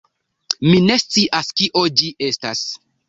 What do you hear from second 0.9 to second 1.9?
scias kio